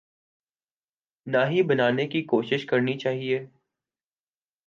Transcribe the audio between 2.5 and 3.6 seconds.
کرنی چاہیے۔